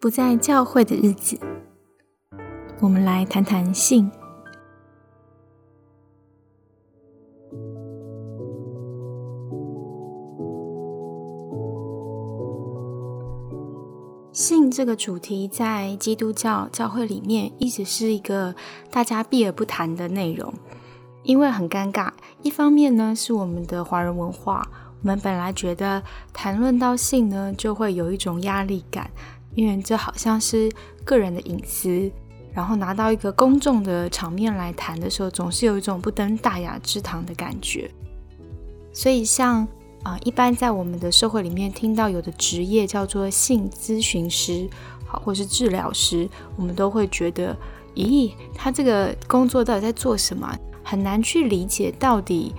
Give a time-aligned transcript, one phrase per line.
[0.00, 1.38] 不在教会的日子，
[2.80, 4.10] 我们来谈谈性。
[14.32, 18.54] 性这个主题在基督教教会里面一直是一个
[18.90, 20.50] 大家避而不谈的内容，
[21.24, 22.10] 因为很尴尬。
[22.40, 24.66] 一方面呢，是我们的华人文化，
[25.02, 29.10] 我们本来觉得谈论到性呢，就会有一种压力感。
[29.54, 30.70] 因为这好像是
[31.04, 32.10] 个人的隐私，
[32.52, 37.90] 然后拿到一个公众的场面来谈的时候，总是有一种不登大雅之堂的感觉。
[38.92, 39.66] 所以，像
[40.02, 44.68] 啊，一般在我们的社会里面听到有的职业叫做性咨询师，
[45.06, 47.56] 好，或是治疗师，我们都会觉得，
[47.94, 50.56] 咦，他这个工作到底在做什么？
[50.82, 52.54] 很难去理解到底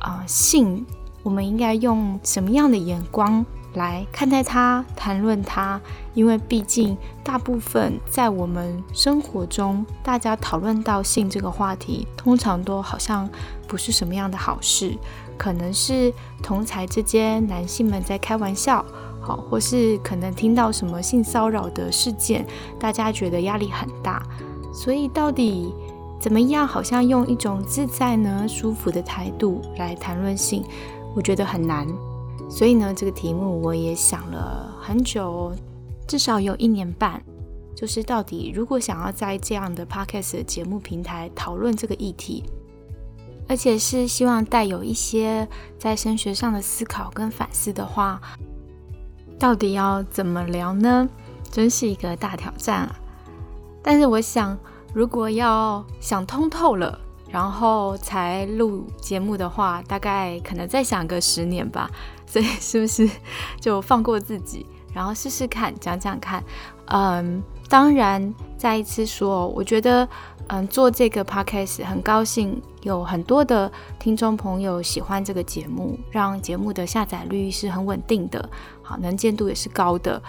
[0.00, 0.84] 啊，性
[1.22, 3.44] 我们应该用什么样的眼光？
[3.74, 5.80] 来看待它，谈论它，
[6.14, 13.28] 因为毕竟大部分在我们生活中，大家讨论到性这个话题，通常都好像
[13.66, 14.96] 不是什么样的好事，
[15.36, 18.84] 可能是同才之间男性们在开玩笑，
[19.20, 22.46] 好，或是可能听到什么性骚扰的事件，
[22.80, 24.22] 大家觉得压力很大，
[24.72, 25.72] 所以到底
[26.18, 30.64] 怎么样，好像用一种自在呢、舒服的态度来谈论性，
[31.14, 31.86] 我觉得很难。
[32.48, 35.52] 所以呢，这个题目我也想了很久，
[36.06, 37.22] 至少有一年半。
[37.76, 42.42] 就是到底如果想要在这样的 podcast 节目平台讨论这个议题，
[43.46, 45.46] 而且是希望带有一些
[45.78, 48.20] 在升学上的思考跟反思的话，
[49.38, 51.08] 到底要怎么聊呢？
[51.52, 52.98] 真是一个大挑战啊！
[53.80, 54.58] 但是我想，
[54.92, 56.98] 如果要想通透了，
[57.30, 61.88] 然后才录节目的话，大概可能再想个十年吧。
[62.28, 63.08] 所以是不是
[63.58, 66.44] 就放过自己，然后试试看，讲讲看？
[66.86, 70.08] 嗯，当然，再一次说，我觉得，
[70.48, 78.48] 嗯，做这个 podcast 很高兴，有很多的听众朋友喜欢这个节目，让节目的下载率是很稳定的，
[78.82, 80.22] 好，能见度也是高的。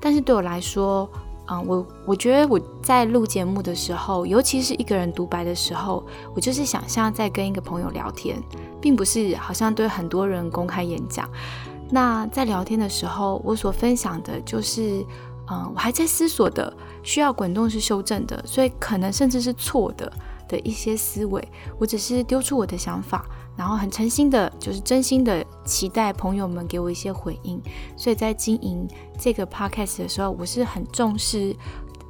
[0.00, 1.08] 但是对我来说，
[1.46, 8.42] 嗯，我我觉得我在录节目的时候，尤其是一个人独白的时候，我就是想象在跟一个朋友聊天。
[8.84, 11.26] 并不是好像对很多人公开演讲。
[11.88, 15.02] 那在聊天的时候，我所分享的就是，
[15.50, 16.70] 嗯，我还在思索的，
[17.02, 20.12] 需要滚动式修正的，所以可能甚至是错的
[20.46, 21.42] 的一些思维。
[21.78, 23.24] 我只是丢出我的想法，
[23.56, 27.58] 然后很诚心的，就是真心的期待朋友们给我一些回应。
[27.96, 28.86] 所以在经营
[29.18, 31.54] 这个 podcast 的时候，我是很重视。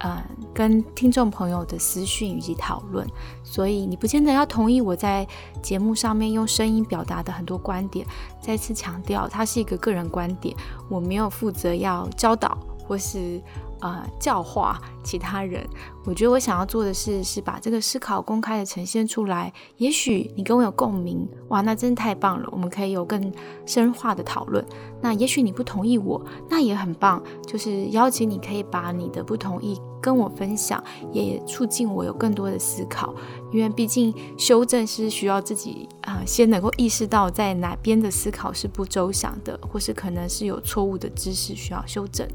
[0.01, 0.23] 嗯，
[0.53, 3.07] 跟听众朋友的私讯以及讨论，
[3.43, 5.27] 所以你不见得要同意我在
[5.63, 8.07] 节目上面用声音表达的很多观点。
[8.41, 10.55] 再次强调，它是一个个人观点，
[10.91, 13.41] 我没有负责要教导或是。
[13.85, 15.63] 呃，教化其他人，
[16.07, 19.53] 我觉得我想要做的事，是把这个思考公开的呈现出来。
[19.77, 23.31] 也许你跟我有共鸣，哇，那真的太棒了，我们可以有更
[23.67, 24.65] 深化的讨论。
[25.03, 26.19] 那也许你不同意我，
[26.49, 33.15] 那也很棒，就是邀请你可以把你的不同意跟我分享，也促进我有更多的思考。
[33.53, 42.27] 因为毕竟修正是需要自己啊，先能够意识到在哪边的思考是不周详的，或是可能是有错误的知识需要修正。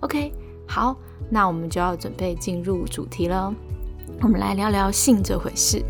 [0.00, 0.32] OK。
[0.70, 0.94] 好，
[1.28, 3.52] 那我们就要准备进入主题了。
[4.22, 5.84] 我们来聊聊性这回事。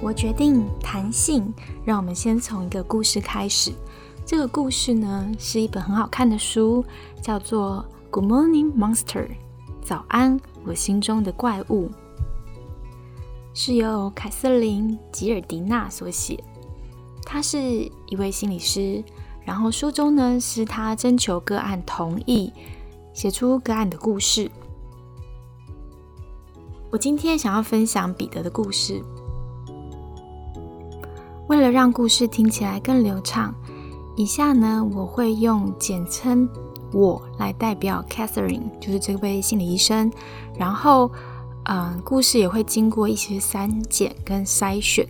[0.00, 1.52] 我决定谈性，
[1.84, 3.72] 让我们先从一个故事开始。
[4.24, 6.84] 这个故事呢，是一本很好看的书，
[7.20, 9.26] 叫做《Good Morning Monster》，
[9.82, 11.90] 早安，我心中的怪物，
[13.52, 16.38] 是由凯瑟琳·吉尔迪娜所写。
[17.30, 17.58] 他是
[18.06, 19.04] 一位心理师，
[19.44, 22.50] 然后书中呢是他征求个案同意，
[23.12, 24.50] 写出个案的故事。
[26.90, 29.02] 我今天想要分享彼得的故事。
[31.48, 33.54] 为了让故事听起来更流畅，
[34.16, 36.48] 以下呢我会用简称
[36.94, 40.10] 我来代表 Catherine，就是这位心理医生。
[40.56, 41.10] 然后，
[41.64, 45.06] 嗯，故事也会经过一些删减跟筛选。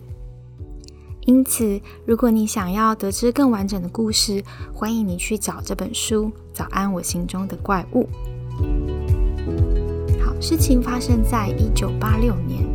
[1.29, 4.43] 因此，如果你想要得知更完整的故事，
[4.73, 8.09] 欢迎你去找这本书《早安，我心中的怪物》。
[10.25, 12.67] 好，事情发生在一九八六年。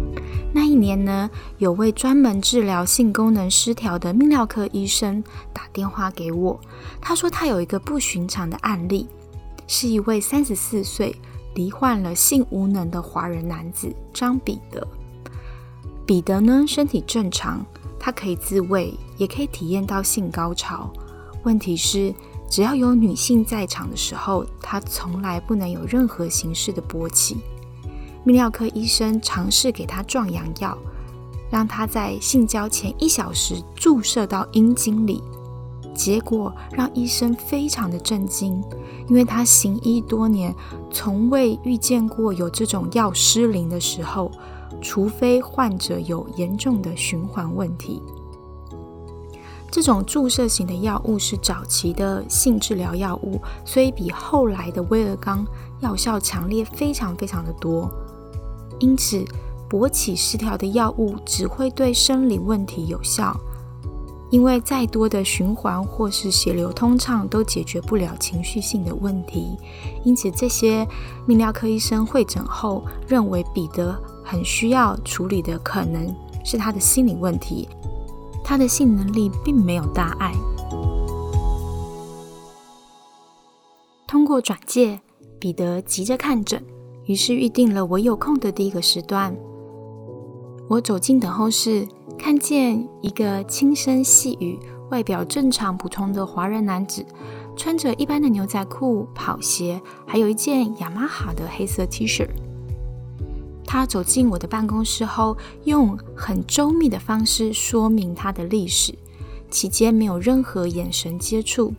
[0.52, 1.28] 那一年呢，
[1.58, 6.60] 有位专门治疗性功能失调的泌尿科医生打电话给我，
[7.00, 9.08] 他说他有一个不寻常的案例，
[9.66, 11.16] 是一位三十四岁、
[11.56, 14.86] 罹患了性无能的华人男子张彼得。
[16.06, 17.66] 彼得呢，身体正常。
[18.04, 20.92] 它可以自慰，也可以体验到性高潮。
[21.42, 22.14] 问题是，
[22.50, 27.38] 只要有女性在场的时候，它从来不能有任何形式的勃起。
[28.22, 30.76] 泌尿科医生尝试给他壮阳药，
[31.50, 35.22] 让他在性交前一小时注射到阴茎里。
[35.94, 38.62] 结果让医生非常的震惊，
[39.08, 40.54] 因为他行医多年，
[40.90, 44.30] 从未遇见过有这种药失灵的时候，
[44.84, 48.02] 除非患者有严重的循环问题。
[49.70, 55.44] 这种注射型的药物是早期的性治疗药物，所以比后来的威尔刚
[55.80, 57.90] 药效强烈非常非常的多。
[58.78, 59.24] 因此，
[59.68, 63.34] 勃起失调的药物只会对生理问题有效。
[64.30, 69.56] 因为再多的循环或是血流通畅都解决不了情绪性的问题，
[70.02, 70.84] 因此这些
[71.28, 76.12] 泌尿科医生会诊后认为彼得很需要处理的可能
[76.44, 77.68] 是他的心理问题，
[78.42, 80.32] 他的性能力并没有大碍。
[84.06, 85.00] 通过转介，
[85.38, 86.64] 彼得急着看诊，
[87.04, 89.36] 于是预定了我有空的第一个时段。
[90.68, 91.86] 我走进等候室。
[92.24, 94.58] 看见一个轻声细语、
[94.90, 97.04] 外表正常普通的华人男子，
[97.54, 102.26] 穿着一般的牛仔裤、跑鞋，还有一件雅马哈的黑色 T 恤。
[103.66, 108.94] 他走进我的办公室后，用很周密的方式说明他的历史，
[109.50, 111.74] 期间没有任何眼神接触。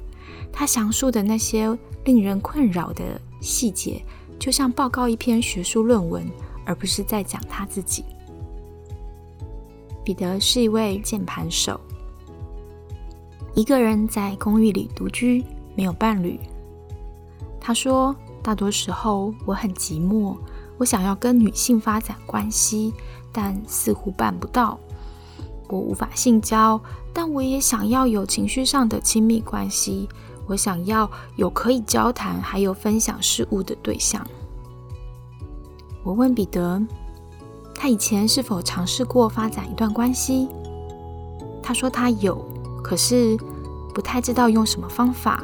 [0.53, 4.05] 他详述的那些令人困扰的细节，
[4.37, 6.23] 就像报告一篇学术论文，
[6.67, 8.05] 而不是在讲他自己。
[10.05, 11.81] 彼得是一位键盘手，
[13.55, 15.43] 一个人在公寓里独居，
[15.75, 16.39] 没有伴侣。
[17.59, 20.37] 他说：“大多时候我很寂寞，
[20.77, 22.93] 我想要跟女性发展关系，
[23.31, 24.77] 但似乎办不到。
[25.69, 26.79] 我无法性交，
[27.11, 30.07] 但我也想要有情绪上的亲密关系。
[30.45, 34.23] 我想要有可以交谈还有分享事物的对象。”
[36.05, 36.79] 我问彼得。
[37.75, 40.47] 他以前是否尝试过发展一段关系？
[41.61, 42.43] 他说他有，
[42.83, 43.37] 可是
[43.93, 45.43] 不太知道用什么方法。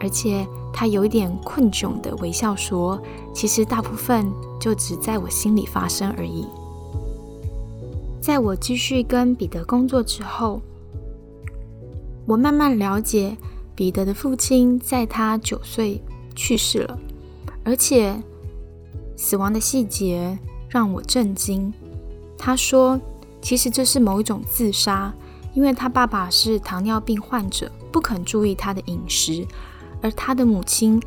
[0.00, 3.00] 而且他有一点困窘的微笑说
[3.34, 6.46] ：“其实大部分就只在我心里发生而已。”
[8.22, 10.60] 在我继续跟彼得工作之后，
[12.26, 13.36] 我慢慢了解
[13.74, 16.00] 彼得的父亲在他九岁
[16.36, 16.98] 去世了，
[17.64, 18.22] 而且
[19.16, 20.38] 死亡的细节。
[20.68, 21.72] 让我震惊。
[22.36, 23.00] 他说
[23.42, 25.12] ：“其实这是某一种自杀，
[25.54, 29.46] 因为他爸爸是糖尿病患者，不肯注意他的饮食，
[30.00, 31.02] 而他的母亲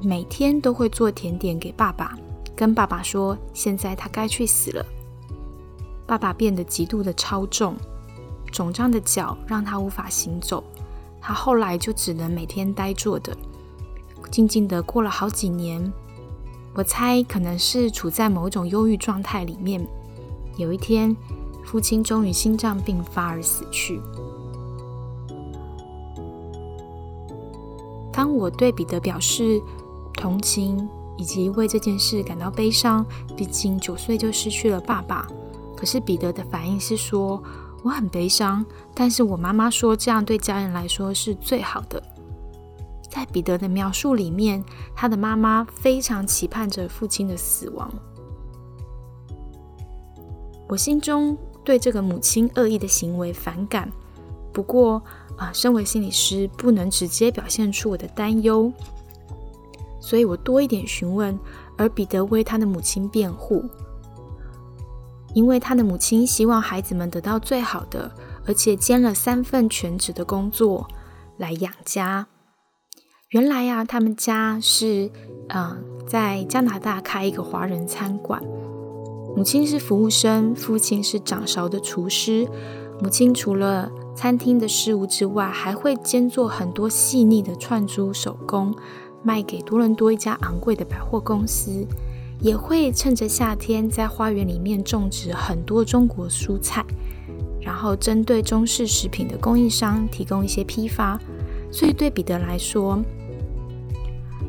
[0.00, 2.18] 每天都会做甜点给爸爸，
[2.56, 4.84] 跟爸爸说现在他该去死了。
[6.06, 7.76] 爸爸变得极度的超重，
[8.50, 10.62] 肿胀的脚让他无法行走，
[11.20, 13.36] 他后来就只能每天呆坐的，
[14.30, 15.92] 静静的过了好几年。”
[16.74, 19.86] 我猜可能是处在某种忧郁状态里面。
[20.56, 21.16] 有一天，
[21.64, 24.00] 父亲终于心脏病发而死去。
[28.12, 29.60] 当我对彼得表示
[30.14, 33.04] 同情以及为这件事感到悲伤，
[33.36, 35.26] 毕竟九岁就失去了爸爸。
[35.76, 37.42] 可是彼得的反应是说
[37.82, 42.02] ：“我很悲伤，但是我妈妈说这样对家人来说是最好的。”
[43.14, 47.88] 在彼得的描述里面，他的妈妈非常期盼着父亲的死亡。
[50.66, 53.88] 我心中对这个母亲恶意的行为反感，
[54.52, 55.00] 不过
[55.36, 58.72] 啊，身为心理师不能直接表现出我的担忧，
[60.00, 61.38] 所以我多一点询问。
[61.76, 63.64] 而彼得为他的母亲辩护，
[65.34, 68.10] 因为他的母亲希望孩子们得到最好的，
[68.44, 70.88] 而且兼了三份全职的工作
[71.36, 72.26] 来养家。
[73.34, 75.10] 原来呀，他们家是
[75.48, 78.40] 嗯，在加拿大开一个华人餐馆。
[79.34, 82.46] 母亲是服务生，父亲是掌勺的厨师。
[83.02, 88.72] 母亲除了餐厅的事务之外，还会兼做很多细腻的串珠手工，
[89.24, 91.84] 卖给多伦多一家昂贵的百货公司。
[92.40, 96.84] 也会趁着夏天在花园里面种植很多中国蔬菜，
[97.60, 101.18] 然后针对中式食品的供应商提供一些批发。
[101.72, 103.02] 所以对彼得来说，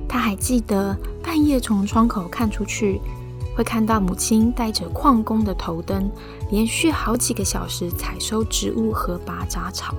[0.08, 3.02] 他还记得半夜从窗口看出去，
[3.56, 6.10] 会看到母亲带着矿工的头灯，
[6.52, 9.94] 连续好几个小时采收植物和拔杂草。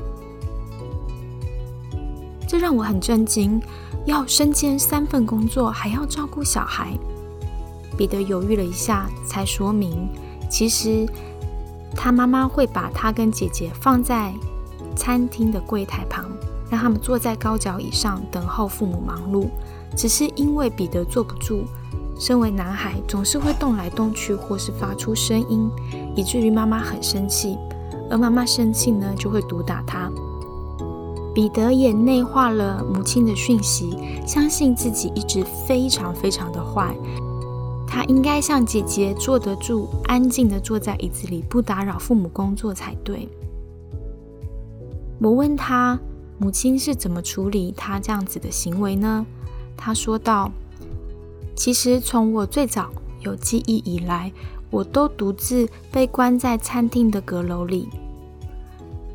[2.48, 3.60] 这让我很震惊，
[4.04, 6.96] 要身兼三份工作，还要照顾小孩。
[7.98, 10.08] 彼得犹豫了一下，才说明，
[10.48, 11.04] 其实
[11.94, 14.32] 他妈妈会把他跟姐姐放在
[14.94, 16.24] 餐厅的柜台旁，
[16.70, 19.48] 让他们坐在高脚椅上等候父母忙碌。
[19.96, 21.64] 只是因为彼得坐不住，
[22.18, 25.70] 身为男孩总是会动来动去或是发出声音，
[26.14, 27.56] 以至于妈妈很生气。
[28.08, 30.10] 而妈妈生气呢，就会毒打他。
[31.34, 36.96] 彼得也内化了母亲的讯息，相信自己一直非常非常的坏。
[37.86, 43.28] 他应该像姐姐坐得住，安静的坐在椅子里，不打扰父母工作才对。
[45.18, 45.98] 我问他，
[46.38, 49.26] 母亲是怎么处理他这样子的行为呢？
[49.76, 50.50] 他说道
[51.54, 52.90] ：“其实从我最早
[53.20, 54.32] 有记忆以来，
[54.70, 57.88] 我都独自被关在餐厅的阁楼里。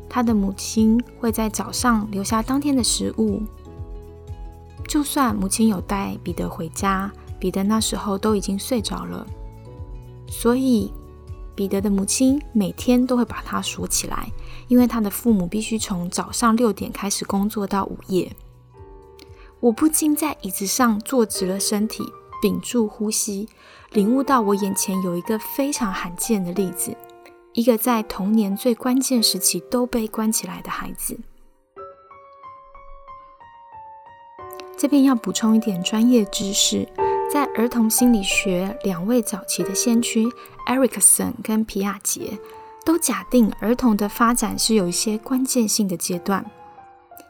[0.08, 3.42] 他的母亲会在早上留下当天的食物，
[4.86, 9.26] 就算母亲有带彼得回家。”彼得那时候都已经睡着了，
[10.28, 10.92] 所以
[11.56, 14.30] 彼得的母亲每天都会把他锁起来，
[14.68, 18.30] 因为他的父母必须从早上六点开始工作到午夜。
[19.62, 22.02] 我不禁在椅子上坐直了身体，
[22.42, 23.48] 屏住呼吸，
[23.92, 26.96] 领悟到我眼前有一个非常罕见的例子，
[27.52, 31.16] 一个在童年最关键时期都被关起来的孩子。
[34.76, 36.88] 这边要补充一点专业知识。
[37.32, 40.26] 在儿童心理学，两位早期的先驱
[40.66, 42.36] 艾瑞克森跟皮亚杰
[42.84, 46.44] 都假定儿童的发展是有一些关键性的阶段，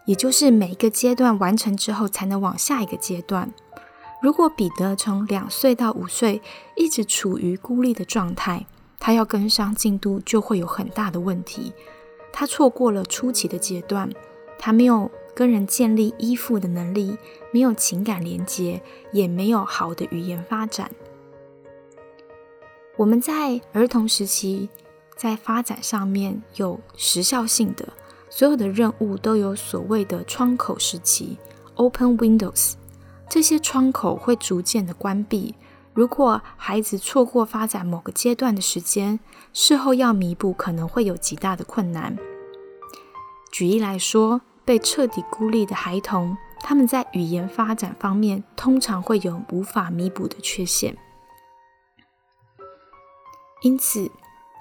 [0.04, 3.52] 也就是每一个阶段完成之后才能往下一个阶段。
[4.22, 6.40] 如果彼得从两岁到五岁
[6.76, 8.66] 一直处于孤立的状态，
[8.98, 11.72] 他要跟上进度就会有很大的问题。
[12.32, 14.10] 他错过了初期的阶段，
[14.58, 15.10] 他没有。
[15.34, 17.16] 跟人建立依附的能力，
[17.54, 18.82] 没有情感连接，
[19.12, 20.90] 也没有好的语言发展。
[22.98, 24.68] 我们在儿童时期
[25.16, 27.88] 在发展上面有时效性的，
[28.34, 31.36] 所有的任务都有所谓的窗口时期
[31.74, 32.72] （open windows）。
[33.28, 35.54] 这些窗口会逐渐的关闭。
[35.92, 39.20] 如果孩子错过发展某个阶段的时间，
[39.52, 42.16] 事后要弥补可能会有极大的困难。
[43.52, 44.40] 举例来说。
[44.64, 50.96] 被彻底孤立的孩童，他们在语言发展方面通常会有无法弥补的缺陷。
[53.62, 54.08] 因此，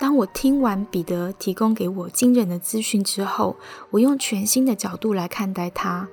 [0.02, 3.56] 当我听完彼得提供给我惊人的资讯之后，
[3.92, 6.10] 我用全新的角度来看待他。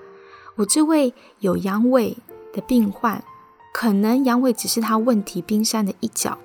[0.56, 2.14] 我这位有阳痿
[2.52, 3.24] 的病患，
[3.72, 6.36] 可能阳痿只是他问题冰山的一角。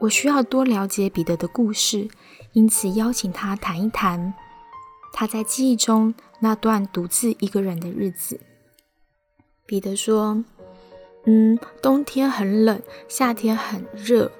[0.00, 2.10] 我需要多了解彼得的故事，
[2.52, 4.34] 因此邀请他谈一谈。
[5.14, 8.38] 他在记忆中那段独自一个人的日子。
[9.64, 10.44] 彼得说
[11.24, 14.30] ：“嗯，冬天很冷，夏天很热。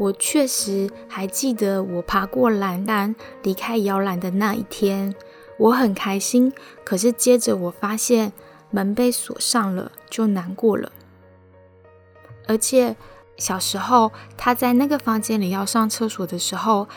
[0.00, 5.14] 我确实还记得我爬过栏杆离开摇篮的那一天，
[5.58, 6.52] 我很开心。
[6.84, 8.32] 可是接着我发现
[8.70, 10.90] 门被锁上了，就难过了。
[12.48, 12.96] 而且
[13.36, 16.88] 小时候他在那个房间里要上厕所的时候。”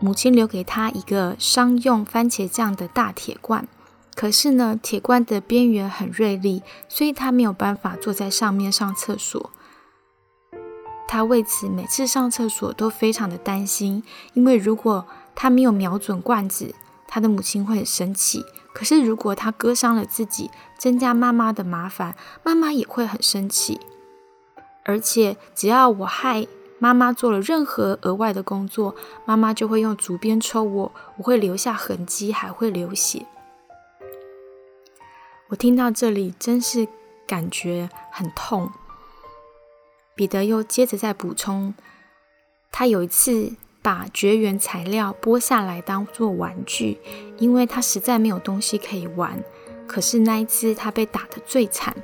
[0.00, 3.66] 母亲留给他一个商用番茄酱的大铁罐，
[4.14, 9.50] 可是呢，铁罐的边缘很锐利，所以他没有办法坐在上面上厕所。
[11.08, 16.72] 他为此每次上厕所都非常的担心，因为如果他没有瞄准罐子，
[17.08, 23.80] 他的母亲会很生气；可是如果他割伤了自己，增加妈妈的麻烦，妈妈也会很生气。
[24.84, 26.46] 而且只要我害。
[26.80, 33.26] 妈妈做了任何额外的工作，妈妈就会用竹鞭抽我，我会留下痕迹，还会流血。
[35.48, 36.86] 我听到这里，真是
[37.26, 38.70] 感觉很痛。
[40.18, 41.72] 彼得又接着再补充，
[42.72, 46.98] 他有一次把绝缘材料剥下来当做玩具，
[47.36, 49.40] 因为他实在没有东西可以玩。
[49.86, 51.94] 可是那一次他被打得最惨。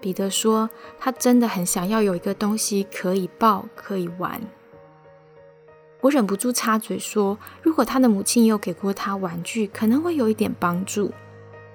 [0.00, 4.40] 彼得说：“他真的很想要有一个东西可以抱，可以玩。”
[6.00, 11.12] 我忍不住插嘴说：“如果他的母亲有给过他玩具，可能会有一点帮助。”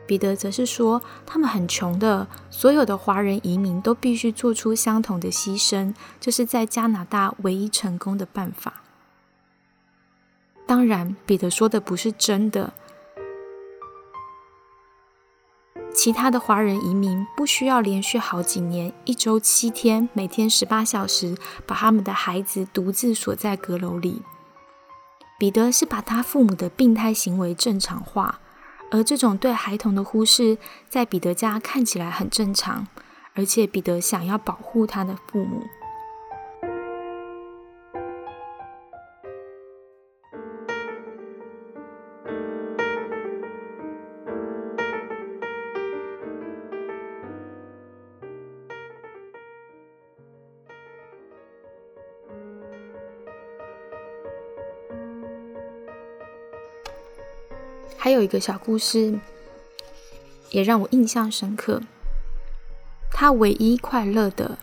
[0.09, 8.81] 彼得则是说：“他们很穷的，所有的华人移民都必须做出相同的牺牲，这是在加拿大唯一成功的办法。”
[10.65, 12.73] 当然，彼得说的不是真的。
[15.93, 21.37] 其他的华人移民不需要连续好几年，一周七天，每天十八小时，
[21.67, 24.23] 把他们的孩子独自锁在阁楼里。
[25.37, 28.39] 彼得是把他父母的病态行为正常化，
[28.91, 30.57] 而这种对孩童的忽视，
[30.89, 32.87] 在彼得家看起来很正常，
[33.33, 35.63] 而且彼得想要保护他的父母。
[57.97, 59.19] 还有一个小故事，
[60.51, 61.81] 也让我印象深刻。
[63.11, 64.57] 他唯一快乐的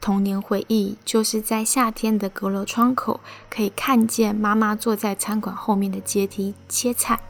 [0.00, 7.20] 童年回忆，就是在夏天的阁楼窗口，可以看见妈妈坐在餐馆后面的阶梯切菜。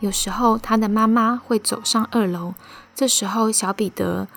[0.00, 2.54] 有时候，他的妈妈会走上二楼，
[2.94, 4.28] 这时候小彼得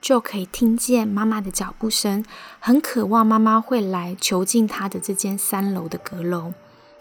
[0.00, 2.24] 就可以听见妈妈的脚步声，
[2.60, 6.52] 很渴望妈妈会来囚禁他的这间三楼的阁楼。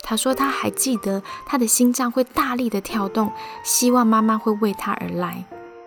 [0.01, 3.31] 他说他还记得他的心脏会大力的跳动，
[3.63, 5.45] 希望妈妈会为他而来。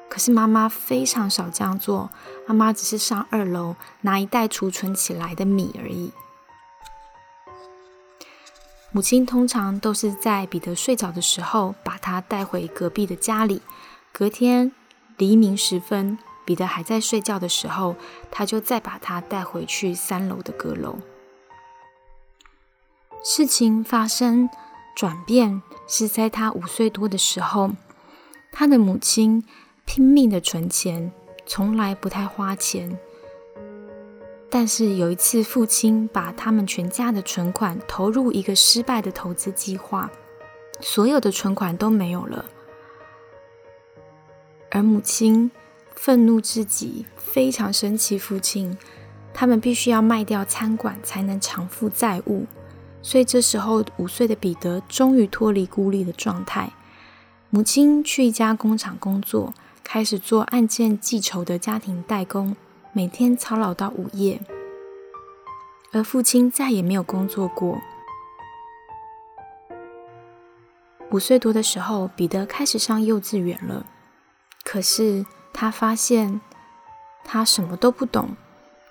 [0.08, 2.10] 可是妈妈非常少这样做，
[2.46, 6.12] 妈妈只是上二楼拿一袋储存起来的米而已。
[8.92, 13.62] 母亲通常都是在彼得睡着的时候，把他带回隔壁的家里。
[14.10, 14.72] 隔天
[15.16, 17.94] 黎明时分，彼得还在睡觉的时候，
[18.32, 20.98] 他就再把他带回去三楼的阁楼。
[23.22, 24.48] 事情发生
[24.96, 27.70] 转变是在他五岁多的时候，
[28.52, 29.44] 他的母亲。
[29.86, 31.10] 拼命的存钱，
[31.46, 32.96] 从来不太花钱。
[34.48, 40.08] 但是有一次，父亲把他们全家的存款投入一个失败的投资计划，
[40.78, 42.44] 所有的存款都没有了。
[44.70, 45.50] 而母亲
[45.96, 48.78] 愤怒至极，非常生气父亲。
[49.34, 52.46] 他们必须要卖掉餐馆才能偿付债务。
[53.02, 56.70] 所以这时候，五岁的彼得终于脱离孤立的状态。
[57.50, 59.52] 母亲去一家工厂工作。
[59.82, 62.54] 开始做案件记仇的家庭代工，
[62.92, 64.40] 每天操劳到午夜，
[65.90, 67.80] 而父亲再也没有工作过。
[71.10, 73.84] 五岁多的时候，彼得开始上幼稚园了。
[74.62, 76.40] 可是他发现
[77.24, 78.36] 他什么都不懂。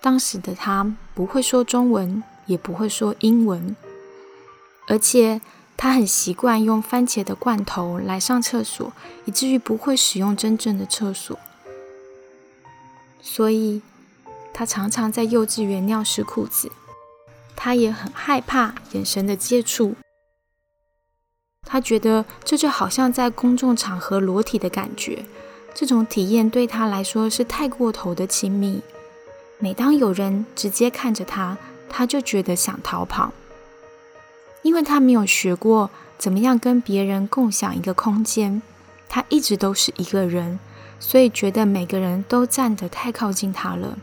[0.01, 3.73] 当时的他不会说中文，也不会说英文，
[4.89, 5.39] 而且。
[5.82, 8.91] 他很习惯用番茄的罐头来上厕所，
[9.23, 11.39] 以至于不会使用真正的厕所。
[13.21, 13.82] 所以，
[14.54, 16.69] 他常常在幼稚园尿湿裤子。
[17.56, 19.95] 他也很害怕眼神的接触。
[21.65, 25.23] 他觉得这就好像在公众场合裸体的感觉，
[25.73, 28.82] 这种体验对他来说是太过头的亲密。
[29.60, 33.32] 每当有人直接看着他，他就觉得想逃跑。
[34.61, 38.61] 因为他没有学过怎么样跟别人共享一个空间，
[39.07, 40.59] 他一直都是一个人，
[40.99, 43.97] 所以觉得每个人都站得太靠近他了。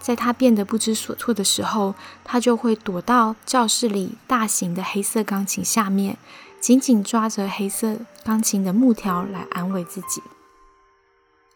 [0.00, 6.16] 在他变得不知所措的时候，他就会躲到教室里大型的黑色钢琴下面，
[6.60, 10.22] 紧紧抓着黑色钢琴的木条来安慰自己。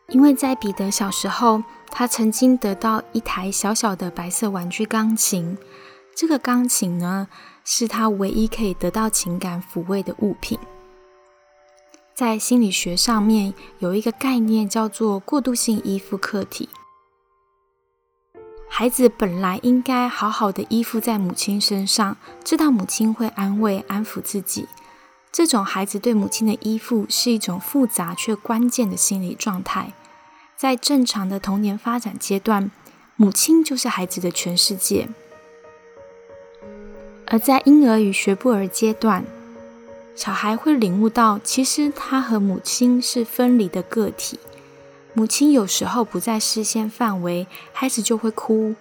[0.09, 5.57] 因为在彼得小时候，他曾经得到一台小小的白色玩具钢琴。
[6.15, 7.29] 这个钢琴呢，
[7.65, 10.59] 是他唯一可以得到情感抚慰的物品。
[12.15, 16.69] 在心理学上面有一个概念叫做过渡性依附客体。
[18.69, 24.69] 孩子本来应该好好的依附在母亲身上，知道母亲会安慰、安抚自己。
[25.31, 29.93] 这种孩子对母亲的依附是一种复杂却关键的心理状态。
[30.57, 32.71] 在正常的童年发展阶段，
[33.17, 35.09] 母亲就是孩子的全世界。
[37.33, 39.25] 而在婴儿与学步儿阶段，
[40.15, 44.39] 小孩会领悟到，其实他和母亲是分离的个体。
[45.15, 48.75] 母亲有时候不在视线范围，孩子就会哭，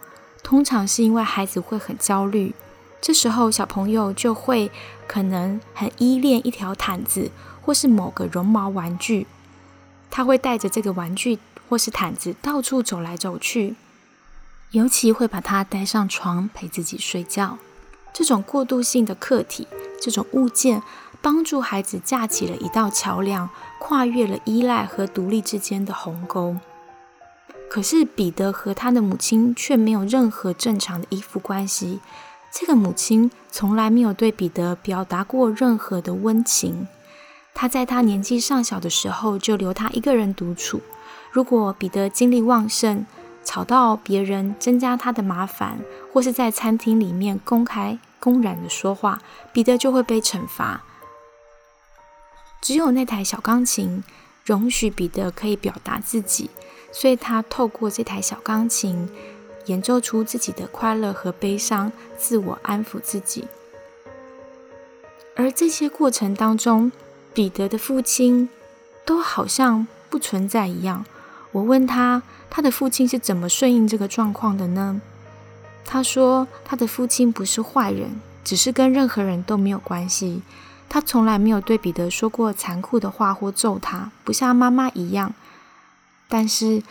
[0.44, 2.54] 通常是因为孩子会很焦虑。
[3.00, 4.70] 这时候，小朋友就会
[5.08, 9.28] 可能很依恋一条毯子，或是某个绒毛玩具，
[10.10, 13.76] 他会带着这个玩具或是毯子到处走来走去，
[14.72, 17.58] 尤其会把它带上床陪自己睡觉。
[18.14, 19.68] 这种过渡性的客体，
[20.02, 20.82] 这种物件，
[21.22, 26.58] 帮助孩子架起了一道桥梁，跨越了依赖和独立之间的鸿沟。
[27.70, 32.02] 可是彼得和他的母亲却没有任何正常的依附关系。
[32.52, 36.88] 这个母亲从来没有对彼得表达过任何的温情。
[37.54, 40.82] 他在他年纪尚小的时候就留他一个人独处。
[41.32, 43.06] 如果彼得精力旺盛，
[43.44, 45.80] 吵到别人，增加他的麻烦，
[46.14, 50.84] 或是在餐厅里面公开、公然的说话，彼得就会被惩罚。
[52.62, 54.04] 只有那台小钢琴
[54.46, 56.50] 容许彼得可以表达自己，
[56.92, 59.10] 所以他透过这台小钢琴
[59.66, 63.48] 演奏出自己的快乐和悲伤，自我安抚自己。
[65.36, 66.92] 而这些过程当中，
[67.34, 68.50] 彼得的父亲
[69.06, 71.06] 都好像不存在一样。
[71.54, 72.22] 我问他，
[72.52, 75.02] 他的父亲是怎么顺应这个状况的呢？
[75.86, 80.42] 他说，他的父亲不是坏人，只是跟任何人都没有关系。
[80.90, 85.34] 他从来没有对彼得说过残酷的话或揍他，不像妈妈一样。
[86.28, 86.84] 但是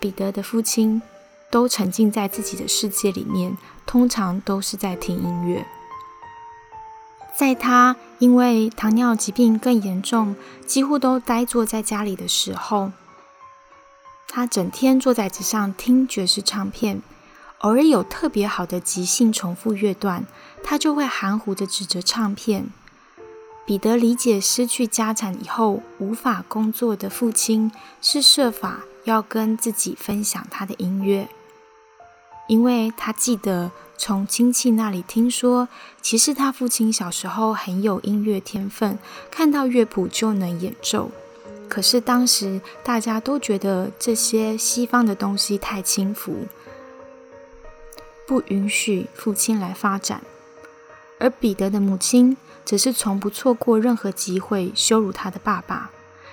[0.00, 1.02] 彼得的父亲
[1.50, 5.66] 都沉浸在自己的世界里面，通常都是在听音乐。
[7.36, 10.34] 在他因为糖尿疾病更严重，
[10.66, 12.92] 几乎都呆坐在家里的时候，
[14.28, 17.02] 他整天坐在纸上听爵士唱片。
[17.60, 20.26] 偶尔有特别好的即兴重复乐段，
[20.62, 22.66] 他就会含糊的指着唱片。
[23.64, 31.28] 彼得理解失去家产以后无法工作的父亲是设法要跟自己分享他的音乐，
[32.46, 35.68] 因为他记得从亲戚那里听说，
[36.02, 38.98] 其实他父亲小时候很有音乐天分，
[39.30, 41.10] 看到乐谱就能演奏。
[41.68, 46.46] 可是当时大家都觉得这些西方的东西太轻浮。
[48.26, 50.22] 不允许父亲来发展，
[51.20, 55.90] 而彼得的母亲则是从不错过任何机会羞辱他的爸爸，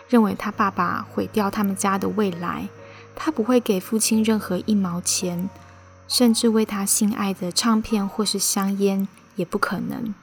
[0.07, 2.69] 认为他爸爸毁掉他们家的未来。
[3.15, 5.47] 他不会给父亲任何一毛钱，
[6.07, 10.15] 甚至为他心爱的唱片或是香烟也不可能。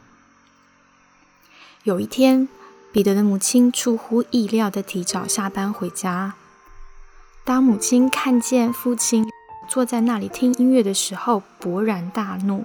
[1.84, 2.48] 有一天，
[2.92, 6.34] 彼得的母亲出乎意料的提早下班回家，
[7.44, 9.28] 当母亲看见父亲。
[9.68, 12.64] 坐在那里听音乐的时候，勃然大怒。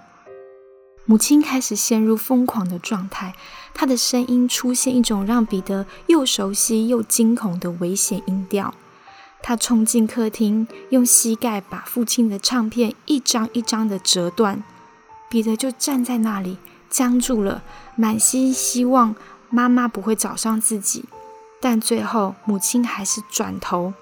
[1.05, 3.35] 母亲开始陷入疯狂的状态，
[3.75, 8.73] 她的声音出现一种让彼得又熟悉又惊恐的危险音调。
[9.43, 14.63] 他冲进客厅，用膝盖把父亲的唱片一张一张的折断。
[15.29, 16.57] 彼得就站在那里
[16.89, 17.61] 僵住了，
[17.95, 19.15] 满心希望
[19.55, 21.05] 妈妈不会找上自己。
[21.61, 23.93] 但最后，母亲还是转头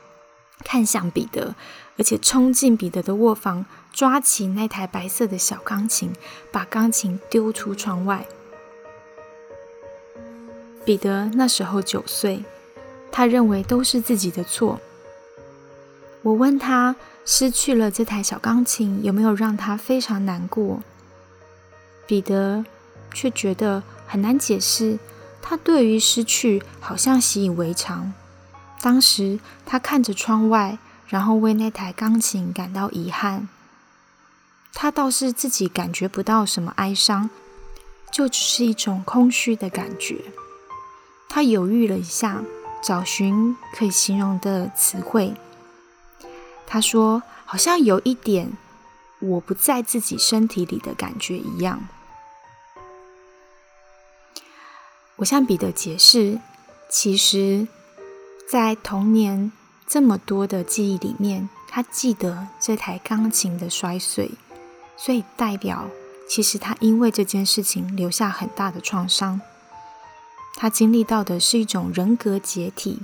[0.66, 1.54] 看向彼得。
[1.96, 6.12] 而且冲进彼得的卧房，抓起那台白色的小钢琴，
[6.52, 8.26] 把钢琴丢出窗外。
[10.84, 12.44] 彼得那时候九岁，
[13.12, 14.80] 他认为都是自己的错。
[16.24, 20.82] 我问他，失去了这台小钢琴有没有让他非常难过？
[22.08, 22.66] 彼得
[23.13, 24.98] 却觉得很难解释，
[25.44, 28.12] 他对于失去好像习以为常。
[28.82, 30.80] 当时他看着窗外。
[31.06, 33.48] 然后为那台钢琴感到遗憾，
[34.74, 37.30] 他倒是自己感觉不到什么哀伤，
[38.12, 40.26] 就只是一种空虚的感觉。
[41.30, 42.42] 他犹豫了一下，
[42.82, 45.36] 找寻可以形容的词汇。
[46.66, 48.54] 他说：“好像有一点
[49.20, 51.88] 我不在自己身体里的感觉一样。”
[55.17, 56.39] 我向彼得解释，
[56.89, 57.67] 其实，
[58.49, 59.52] 在童年。
[59.86, 64.32] 这么多的记忆里面，他记得这台钢琴的摔碎，
[64.97, 65.88] 所以代表
[66.28, 69.39] 其实他因为这件事情留下很大的创伤。
[70.56, 73.02] 他经历到的是一种人格解体。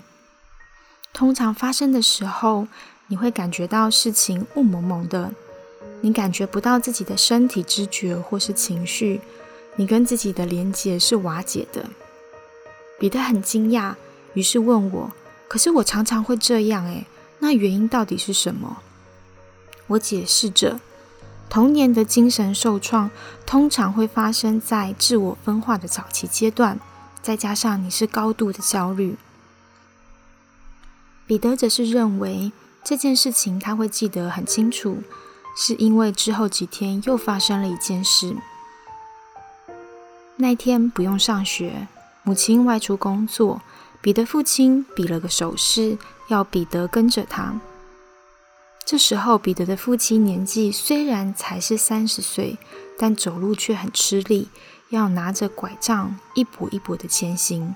[1.13, 2.67] 通常发生的时候，
[3.07, 5.31] 你会感觉到事情雾蒙蒙的，
[6.01, 9.21] 你感觉不到自己的身体知觉或是情绪，
[9.79, 11.85] 你跟自己的连接是瓦解的。
[12.99, 13.95] 彼得很惊讶，
[14.33, 15.11] 于是问我。
[15.47, 17.07] 可是我常常会这样，诶，
[17.39, 18.79] 那原因到底是什么？
[19.87, 20.81] 我解释着，
[21.49, 23.09] 童年的精神受创
[23.45, 26.77] 通常会发生在自我分化的早期阶段，
[27.21, 29.15] 再加上你是高度的焦虑。
[31.25, 32.51] 彼得则是认为
[32.83, 35.01] 这件事情他会记得很清楚，
[35.55, 38.35] 是因为之后几天又发生了一件事。
[40.41, 41.89] 那天不用上学，
[42.23, 43.61] 母亲外出工作。
[43.99, 45.97] 彼得父亲比了个手势，
[46.29, 47.59] 要彼得跟着他。
[48.85, 52.57] 这时候，彼得的父亲年纪虽然才是三十岁，
[52.97, 54.47] 但走路却很吃力，
[54.87, 57.75] 要拿着拐杖一步一步的前行。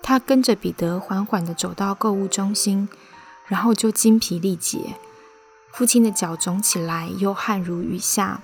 [0.00, 2.88] 他跟着彼得缓缓地走到购物中心，
[3.48, 4.94] 然后就精疲力竭，
[5.72, 8.40] 父亲的脚肿起来，又汗如雨下。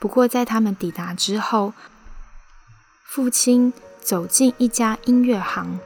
[0.00, 1.72] 不过，在他们抵达之后，
[3.12, 5.80] 父亲走进一家音乐行。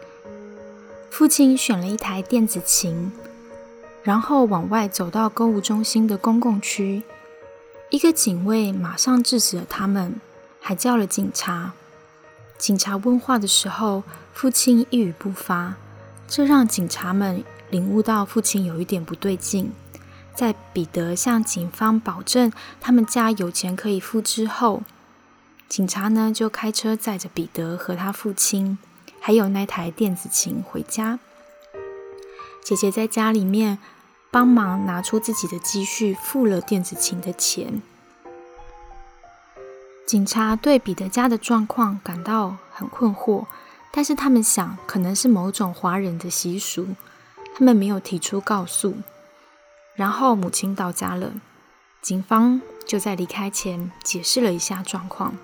[1.10, 3.10] 父亲选了一台电子琴，
[4.02, 7.02] 然后往外走到购物中心的公共区。
[7.88, 10.20] 一个警卫马上制止了他们，
[10.60, 11.72] 还叫了警察。
[12.58, 14.02] 警察问话的时候，
[14.34, 15.76] 父亲一语不发，
[16.28, 19.72] 这让警察们领悟到父亲有一点不对劲。
[20.34, 24.82] 在彼得向警方保证他们家有钱可以付之后，
[25.68, 28.79] 警察呢就开车载着彼得和他父亲。
[29.20, 31.18] 还有那台电子琴回家，
[32.62, 33.79] 姐姐在家里面
[34.31, 37.81] 帮忙拿出自己的积蓄付了电子琴的钱。
[40.07, 43.46] 警察对彼得家的状况感到很困惑，
[43.90, 46.88] 但是他们想可能是某种华人的习俗，
[47.57, 48.96] 他们没有提出告诉。
[49.94, 51.33] 然后母亲到家了，
[52.03, 55.35] 警方就在离开前解释了一下状况。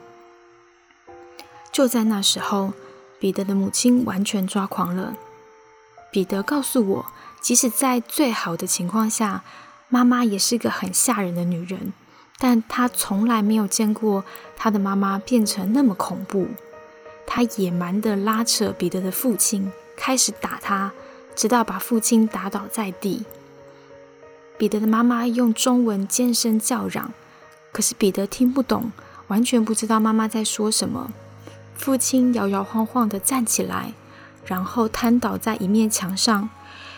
[1.81, 2.75] 就在那时候，
[3.19, 5.17] 彼得的母亲完全抓狂了。
[6.13, 7.07] 彼得告诉我，
[7.41, 9.43] 即使在最好的情况下，
[9.89, 11.95] 妈妈也是个很吓人的女人，
[12.39, 14.25] 但他从来没有见过
[14.59, 16.49] 他的妈妈变成那么恐怖。
[17.27, 20.93] 他野蛮地拉扯彼得的父亲，开始打他，
[21.35, 23.25] 直到把父亲打倒在地。
[24.59, 27.15] 彼得的妈妈用中文尖声叫嚷，
[27.73, 28.93] 可是彼得听不懂，
[29.29, 31.11] 完全不知道妈妈在说什么。
[31.81, 33.95] 父亲摇摇晃晃地站起来，
[34.45, 36.51] 然后瘫倒在一面墙上，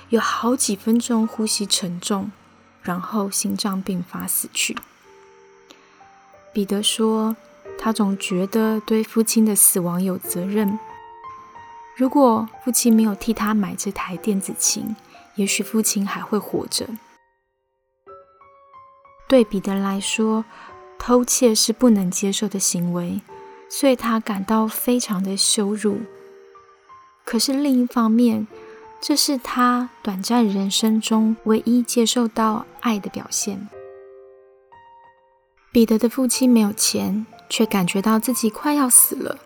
[0.08, 2.32] 有好几分钟呼吸沉重，
[2.82, 4.76] 然后心脏病发死去。
[6.52, 7.36] 彼得说
[7.78, 10.76] ：“他总觉得对父亲的死亡有责任。
[11.96, 14.96] 如果父亲没有替他买这台电子琴，
[15.36, 16.88] 也许父亲还会活着。”
[19.28, 20.44] 对彼得来说，
[20.98, 23.20] 偷窃是不能接受的行为。
[23.72, 26.02] 所以他感到非常的羞辱。
[27.24, 28.46] 可是另一方面，
[29.00, 33.68] 这是他短暂人生中唯一接受到爱的表现。
[35.72, 39.38] 彼得的父亲没有钱，却感觉到自己快要死了，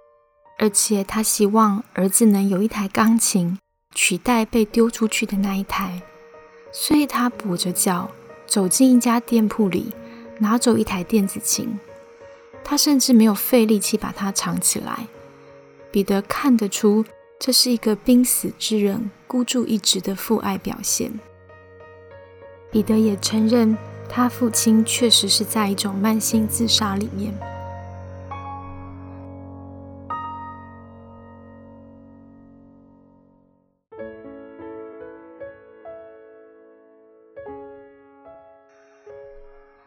[0.59, 3.57] 而且他希望儿子能有一台钢琴，
[3.95, 6.03] 取代被丢出去的那一台。
[6.73, 8.11] 所以他跛着脚
[8.45, 9.95] 走进一家店铺里，
[10.41, 11.79] 拿走一台电子琴。
[12.69, 15.07] 他甚至没有费力气把它藏起来。
[15.93, 17.05] 彼得看得出，
[17.39, 21.13] 这是一个濒死之人孤注一掷的父爱表现。
[22.73, 27.33] 彼得也承认，他父亲确实是在一种慢性自杀里面。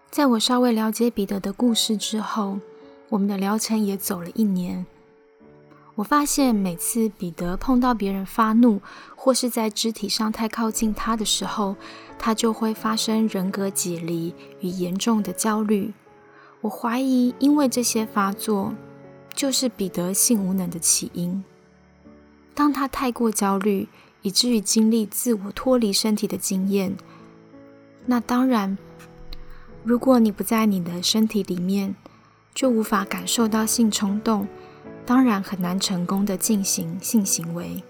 [0.09, 2.57] 在我稍微了解彼得的故事之后，
[3.09, 4.85] 我们的疗程也走了一年。
[5.95, 8.81] 我发现每次彼得碰到别人发怒，
[9.15, 11.75] 或是在肢体上太靠近他的时候，
[12.17, 15.91] 他就会发生人格解离与严重的焦虑。
[16.61, 18.73] 我怀疑，因为这些发作
[19.33, 21.43] 就是彼得性无能的起因。
[22.53, 23.89] 当他太过焦虑，
[24.21, 26.95] 以至于经历自我脱离身体的经验，
[28.05, 28.77] 那当然。
[29.83, 31.95] 如果你不在你的身体里面，
[32.59, 34.45] 就无法感受到性冲动，
[35.05, 37.81] 当然很难成功的进行性行为。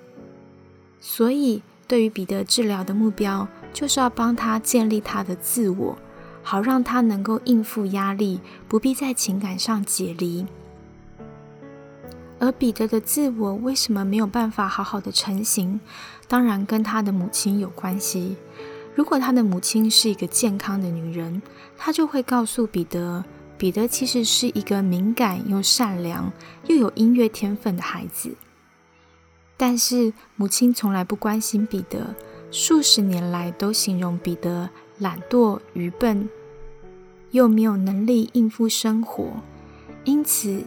[0.99, 5.97] 所以，对于彼得治疗的目标，就是要帮他建立他的自我，
[6.43, 10.45] 好让他能够应付压力，不必在情感上解离。
[12.37, 15.79] 而彼得的自我为什么没有办法好好的成型？
[16.27, 18.35] 当然跟他的母亲有关系。
[18.93, 21.41] 如果他的母亲是一个健康的女人，
[21.75, 23.25] 她就会告诉彼得，
[23.59, 26.31] 彼得其实是一个敏感又善良
[26.67, 28.33] 又有音乐天分的孩子。
[29.57, 32.15] 但是母亲从来不关心彼得，
[32.49, 34.69] 数十年来都形容彼得
[34.99, 36.29] 懒惰、愚笨，
[37.31, 39.33] 又没有能力应付生活。
[40.05, 40.63] 因此，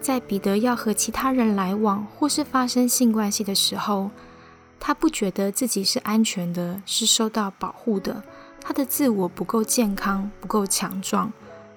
[0.00, 4.12] 在彼得要和其他人来往或是发生性关系的时候，
[4.78, 8.22] 他不觉得自己是安全的，是受到保护的。
[8.60, 11.32] 他的自我不够健康，不够强壮，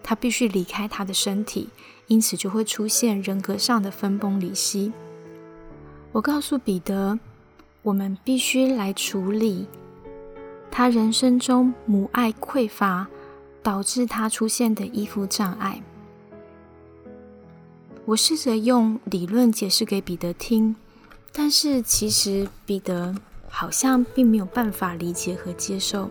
[0.06, 1.70] 他必须离开他的身体，
[2.06, 4.94] 因此就会出现人格上的分崩离析。
[6.12, 7.18] 我告诉彼得，
[7.82, 9.68] 我们必须来处理
[10.70, 13.08] 他人生中母爱匮乏
[13.63, 15.82] 导致他出现的依附障碍。
[18.06, 20.76] 我试着用理论解释给彼得听。
[21.38, 23.13] 但是其实彼得
[23.50, 26.10] 好像并没有办法理解和接受，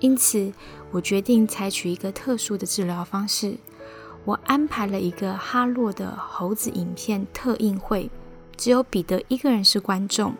[0.00, 0.50] 因此
[0.90, 3.56] 我决定采取一个特殊的治疗方式。
[4.24, 8.10] 我安排了一个哈洛的猴子影片特映会，
[8.56, 10.34] 只有彼得一个人是观众。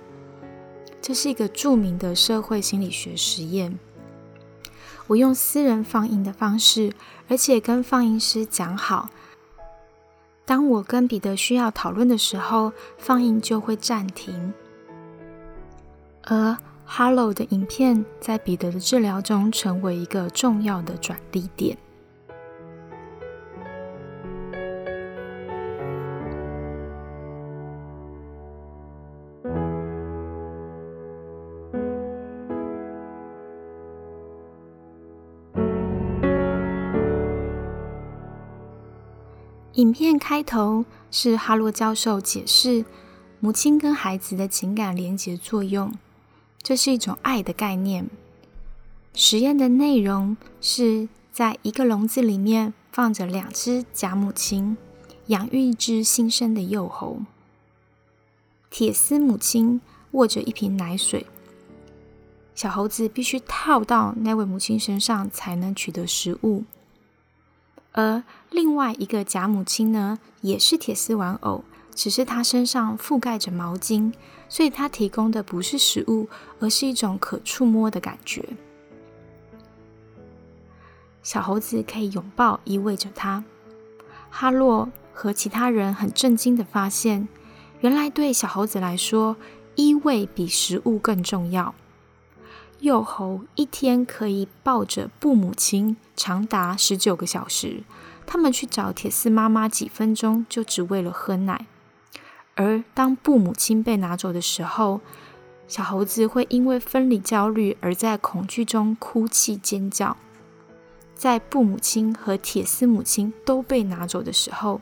[1.01, 3.79] 这是一个著名的社会心理学实验。
[5.07, 6.93] 我用私人放映的方式，
[7.29, 9.09] 而且跟放映师讲好。
[10.45, 14.53] 当我跟彼得需要讨论的时候，放映就会暂停。
[16.25, 16.59] 而
[16.91, 21.77] Hello 的影片在彼得的治疗中成为一个重要的转捩点。
[39.75, 42.85] 影片开头是哈洛教授解释，
[43.39, 45.93] 母亲跟孩子的情感连结作用，
[46.69, 48.11] 这是一种爱的概念。
[49.15, 54.77] 实验的内容是在一个笼子里面放着两只假母亲，
[55.29, 57.21] 养育一只新生的幼猴。
[58.69, 61.25] 铁丝母亲握着一瓶奶水，
[62.55, 66.65] 小猴子必须套到那位母亲身上才能取得食物。
[67.93, 71.65] 而另外一个假母亲呢，也是铁丝玩偶。
[71.99, 74.13] 只是它身上覆盖着毛巾，
[74.49, 76.29] 所以它提供的不是食物，
[76.61, 78.51] 而是一种可触摸的感觉。
[81.25, 83.43] 小猴子可以拥抱依偎着它。
[84.31, 87.27] 哈洛和其他人很震惊的发现，
[87.81, 89.35] 原来对小猴子来说，
[89.75, 91.75] 依偎比食物更重要。
[92.79, 97.83] 幼猴一天可以抱着布母亲长达十九个小时，
[98.25, 101.67] 他们去找铁丝妈妈几分钟，就只为了喝奶。
[102.61, 105.01] 而当布母亲被拿走的时候，
[105.69, 110.17] 小猴子会因为分离焦虑而在恐惧中哭泣尖叫。
[111.15, 114.81] 在布母亲和铁丝母亲都被拿走的时候，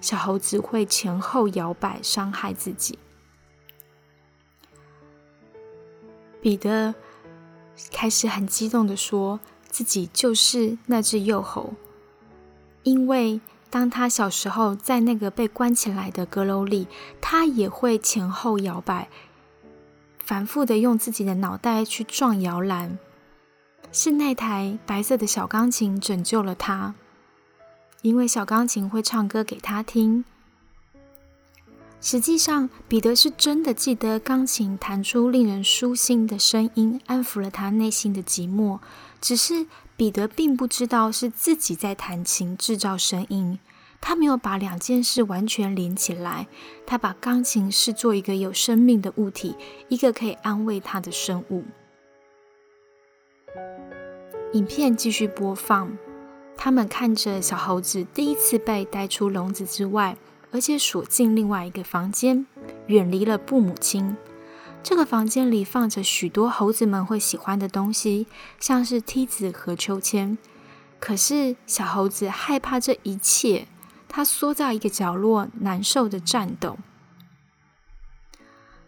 [0.00, 2.98] 小猴子会前后摇摆，伤害自己。
[6.40, 6.94] 彼得
[7.92, 9.38] 开始很激动的说
[9.68, 11.74] ：“自己就是那只幼猴，
[12.84, 16.88] 因为。”当他小时候在那个被关起来的阁楼里，
[17.20, 19.08] 他也会前后摇摆，
[20.18, 22.98] 反复的用自己的脑袋去撞摇篮。
[23.92, 26.94] 是那台白色的小钢琴拯救了他，
[28.02, 30.24] 因为小钢琴会唱歌给他听。
[32.00, 38.78] 实际上，彼得是真的记得钢琴弹出令人舒心的声音，安抚了他内心的寂寞。
[39.20, 39.66] 只是。
[39.98, 43.58] 彼得并不知道是自己在弹琴制造声音，
[44.00, 46.46] 他没有把两件事完全连起来。
[46.86, 49.56] 他把钢琴视作一个有生命的物体，
[49.88, 51.64] 一个可以安慰他的生物。
[54.52, 55.98] 影片继续播放，
[56.56, 60.16] 他们看着小猴子第一次被带出笼子之外，
[60.52, 62.46] 而且锁进另外一个房间，
[62.86, 64.16] 远离了布母亲。
[64.82, 68.26] 这个房间里放着许多猴子们会喜欢的东西，
[68.58, 70.38] 像是梯子和秋千。
[70.98, 73.68] 可是小猴子害怕这一切，
[74.08, 76.78] 它缩在一个角落，难受的颤抖。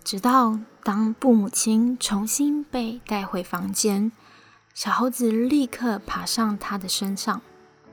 [0.02, 4.10] 直到当布母亲重新被带回房间，
[4.72, 7.42] 小猴子立刻爬上它的身上，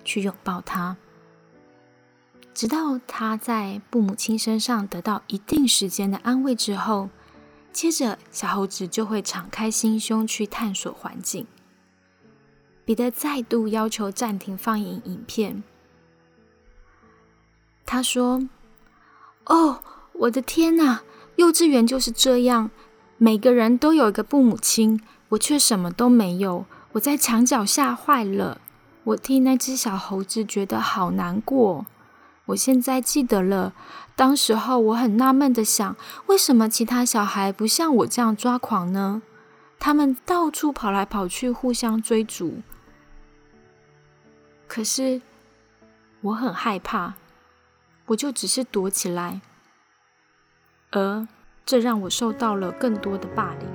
[0.05, 0.95] 去拥抱它。
[2.53, 7.09] 直到他在布母亲身上得到一定时间的安慰之后。
[7.77, 11.45] 接着，小猴子就会敞开心胸去探索环境。
[12.83, 15.61] 彼得再度要求暂停放映影片。
[17.85, 18.49] 他说
[19.45, 21.03] ：“哦，我的天哪！
[21.35, 22.71] 幼稚园就是这样，
[23.19, 26.65] 每个人都有一个父母亲，我却什么都没有。
[26.93, 28.59] 我在墙角吓坏了，
[29.03, 31.85] 我替那只小猴子觉得好难过。
[32.45, 33.75] 我现在记得了。”
[34.17, 39.21] 当时候，我很纳闷的想，为什么其他小孩不像我这样抓狂呢？
[39.77, 42.63] 他们到处跑来跑去，互相追逐。
[44.67, 45.21] 可是
[46.21, 47.13] 我很害怕，
[48.07, 49.39] 我就只是躲起来，
[50.91, 51.27] 而
[51.63, 53.69] 这让我受到了更多的霸凌。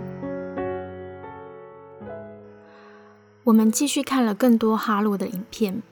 [3.45, 5.85] 我们继续看了更多哈洛的影片。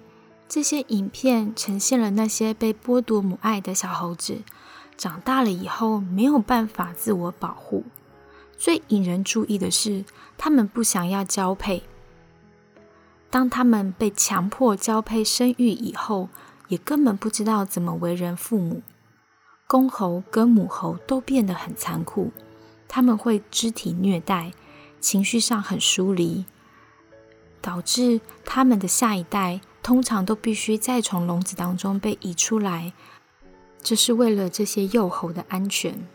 [0.50, 4.42] 这些影片呈现了那些被剥夺母爱的小猴子，
[4.96, 7.84] 长大了以后没有办法自我保护。
[8.58, 10.04] 最引人注意的是，
[10.36, 11.84] 他们不想要交配。
[13.30, 16.28] 当他们被强迫交配生育以后，
[16.66, 18.82] 也根本不知道怎么为人父母。
[19.68, 22.32] 公猴跟母猴都变得很残酷，
[22.88, 24.50] 他们会肢体虐待，
[25.00, 26.44] 情绪上很疏离，
[27.60, 29.60] 导致他们的下一代。
[29.90, 32.92] 通常都必须再从笼子当中被移出来，
[33.82, 36.06] 这是为了这些幼猴的安全。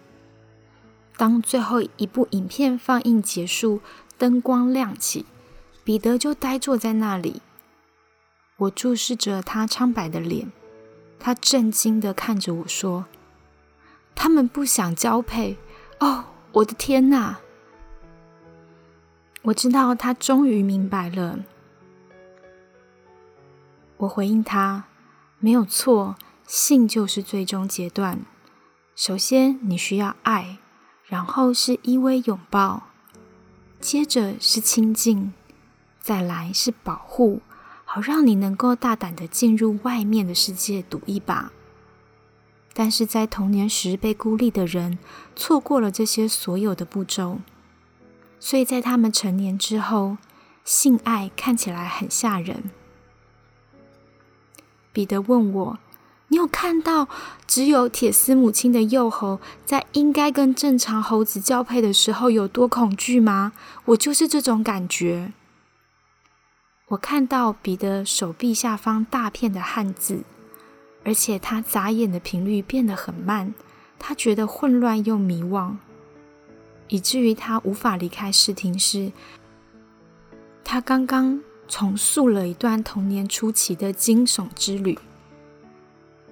[1.18, 3.82] 当最后一部影片放映结束，
[4.18, 5.26] 灯光亮起，
[5.84, 7.42] 彼得就呆坐在那里。
[8.56, 10.50] 我注视着他苍白的脸，
[11.20, 13.08] 他震惊的看着我说
[14.16, 15.58] ：“他们不想交配。”
[16.00, 16.24] 哦，
[16.54, 17.40] 我的天哪！
[19.42, 21.40] 我知道他终于明白了。
[23.98, 24.86] 我回应他
[25.40, 26.16] ：“没有错，
[26.46, 28.26] 性就是最终阶段。
[28.96, 30.58] 首先你需要爱，
[31.06, 32.84] 然后是依偎拥抱，
[33.80, 35.34] 接着是亲近，
[36.00, 37.42] 再来是保护，
[37.86, 41.52] 好让你能够大胆的进入外面的世界赌一把。
[42.74, 45.00] 但是在童年时被孤立的人，
[45.36, 47.40] 错过了这些所有的步骤，
[48.40, 50.18] 所以在他们成年之后，
[50.66, 52.72] 性爱看起来很吓人。
[54.96, 55.78] 彼得问我
[56.30, 57.10] ：“你有看到
[57.46, 63.52] 只有铁丝母亲的幼猴在应该跟正常猴子交配的时候有多恐惧吗？”
[63.92, 65.34] 我就是这种感觉。
[66.88, 70.24] 我看到彼得手臂下方大片的汗渍。
[71.04, 73.54] 而且他眨眼的频率变得很慢，
[74.00, 75.76] 他觉得混乱又迷惘，
[76.88, 79.12] 以至于他无法离开视听室。
[80.64, 84.98] 他刚刚重塑了一段童年初期的惊悚之旅。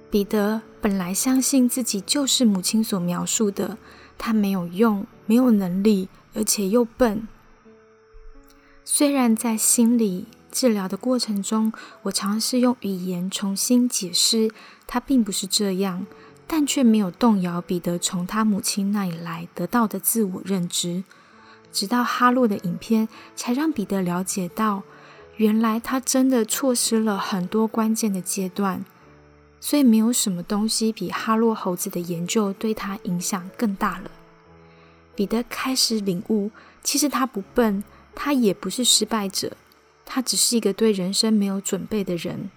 [0.10, 3.78] 彼得本来相信自己就是母亲所描述的，
[4.18, 7.28] 他没有用，没有能力，而且又笨。
[8.84, 10.26] 虽然在心理。
[10.56, 11.74] 治疗的过程中，
[12.04, 14.52] 我尝试用语言重新解释，
[14.86, 16.06] 他并不是这样，
[16.46, 21.04] 但却没有动摇彼得从他母亲那里来得到的自我认知。
[21.72, 24.84] 直到哈洛的影片，才让彼得了解到，
[25.38, 28.84] 原来他真的错失了很多关键的阶段。
[29.60, 34.12] 所以，没有什么东西比哈洛猴子的研究对他影响更大了。
[35.16, 36.52] 彼得开始领悟，
[36.84, 37.82] 其实他不笨，
[38.14, 39.56] 他也不是失败者。
[40.06, 42.52] 他只是一个对人生没有准备的人。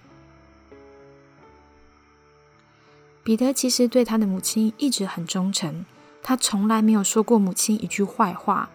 [3.23, 5.85] 彼得其实对他的母亲一直很忠诚，
[6.21, 8.69] 他从来没有说过母亲一句坏话。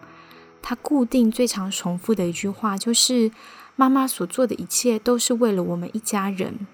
[0.63, 3.31] 他固定最常重复的一句话就是
[3.75, 6.67] ：“妈妈所做的一切都是为了我们一家人。”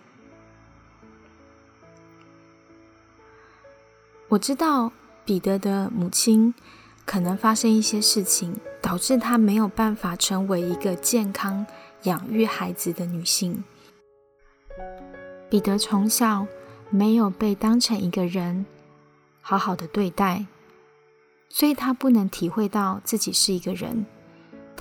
[4.29, 4.91] 我知道
[5.25, 6.53] 彼得的母亲
[7.05, 11.65] 可能发生一些事情，导致她没有办法成为一个健康。
[12.03, 13.65] 养育孩子的女性，
[15.49, 16.47] 彼得从小
[16.89, 18.65] 没有被当成一个人
[19.41, 20.45] 好好的对待，
[21.49, 24.05] 所以他不能体会到自己是一个人。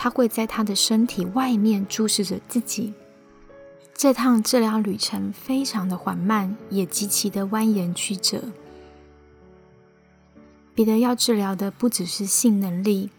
[0.00, 2.94] 他会在他的身体外面注视着自己。
[3.92, 8.44] 这趟治疗旅程非常的缓慢，也极其的蜿蜒曲折。
[10.72, 13.10] 彼得要治疗的不只是性能力。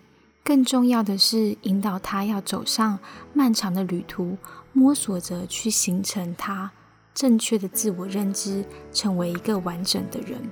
[0.41, 2.97] 更重要的是，引导他要走上
[3.34, 4.38] 漫长的旅途，
[4.71, 6.71] 摸索着去形成他
[7.13, 8.63] 正确的自我认知，
[8.93, 10.49] 成为一个完整的人。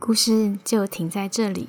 [0.00, 1.68] 故事就停在这里。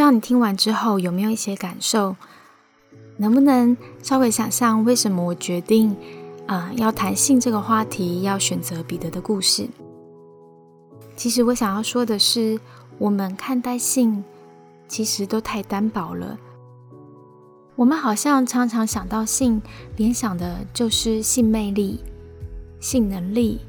[0.00, 2.16] 不知道你听完之后有没有一些感受？
[3.18, 5.94] 能不能稍微想象为什么我决定
[6.46, 9.68] 啊要谈性这个话题，要选择彼得的故事？
[11.16, 12.58] 其实我想要说的是，
[12.96, 14.24] 我们看待性
[14.88, 16.38] 其实都太单薄了。
[17.76, 19.60] 我们好像常常想到性，
[19.98, 22.00] 联想的就是性魅力、
[22.80, 23.60] 性能力、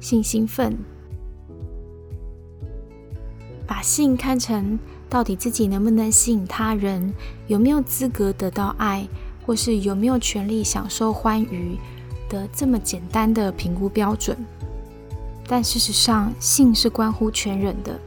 [0.00, 0.76] 性兴奋，
[3.68, 4.76] 把性看成。
[5.10, 7.12] 到底自己能不能吸引他人？
[7.48, 9.08] 有没有资格得到爱，
[9.44, 11.76] 或是有没有权利享受欢愉
[12.28, 14.36] 的这么简单的评估标准？
[15.48, 17.98] 但事实上，性是关乎全人的。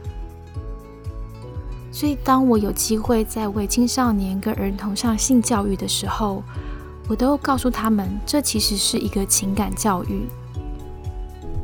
[1.92, 6.42] 所以，当我有机会在为青少年跟儿童上性教育的时候，
[7.06, 10.26] 我都告诉他们，这其实是一个情感教育，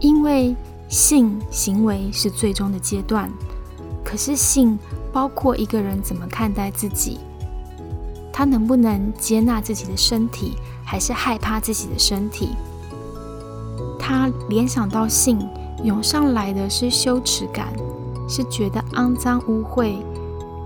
[0.01, 0.55] 因为
[0.91, 3.33] 性行为是最终的阶段，
[4.05, 4.79] 可是性。
[5.13, 7.19] 包括一个人怎么看待自己，
[8.33, 12.51] 他能不能接纳自己的身体，还是害怕自己的身体？
[13.99, 15.39] 他联想到性，
[15.85, 17.73] 涌上来的是羞耻感，
[18.29, 19.97] 是觉得肮脏污秽，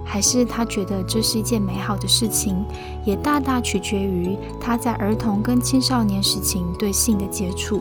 [0.04, 2.56] 还是他觉得这是一件美好的事情？
[3.04, 7.80] 也大大取决于他在儿童跟青少年时期对性的接触。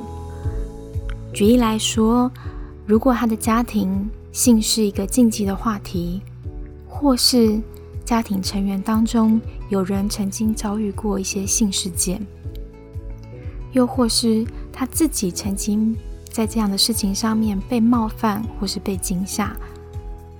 [1.34, 2.32] 举例来说，
[2.86, 6.22] 如果他的家庭性是一个禁忌的话题。
[7.04, 7.62] 或是
[8.06, 12.26] 家庭成员当中有人曾经遭遇过一些性事件，
[13.74, 15.94] 又或是他自己曾经
[16.32, 19.54] 在这样的事情上面被冒犯或是被惊吓，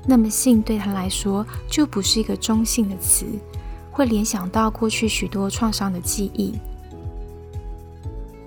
[0.08, 3.26] 那么性对他来说就不是一个中性的词，
[3.92, 6.54] 会联想到过去许多创伤的记忆。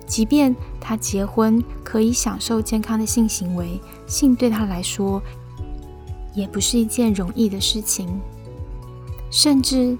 [0.07, 5.21] 即便他结婚可以享受健康的性行为，性对他来说。
[6.37, 8.07] 也不是一件容易的事情。
[9.31, 9.97] 甚至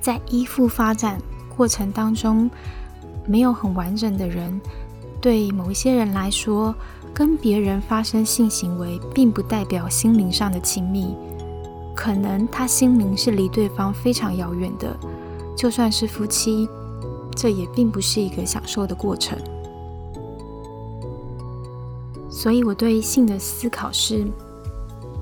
[0.00, 1.20] 在依附发展
[1.54, 2.48] 过程当中
[3.26, 4.60] 没有很完整的人，
[5.20, 6.74] 对某一些人来说，
[7.12, 11.14] 跟别人发生性行为，并不代表心灵上的亲密，
[11.94, 14.96] 可能他心灵是离对方非常遥远的。
[15.56, 16.68] 就算是夫妻，
[17.34, 19.38] 这也并不是一个享受的过程。
[22.30, 24.26] 所以，我对性的思考是。